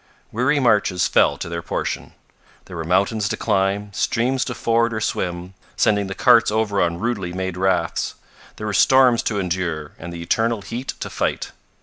[0.31, 2.13] Weary marches fell to their portion.
[2.65, 6.97] There were mountains to climb, streams to ford or swim, sending the carts over on
[6.97, 8.15] rudely made rafts.
[8.55, 11.51] There were storms to endure, and the eternal heat to fight.